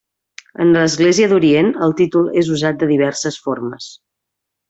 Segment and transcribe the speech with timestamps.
[0.63, 3.93] En l'Església d'Orient el títol és usat de diverses formes.